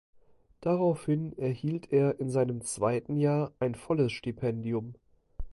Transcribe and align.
Daraufhin 0.61 1.37
erhielt 1.37 1.93
er 1.93 2.19
in 2.19 2.31
seinem 2.31 2.61
zweiten 2.63 3.17
Jahr 3.17 3.51
ein 3.59 3.75
volles 3.75 4.11
Stipendium. 4.13 4.95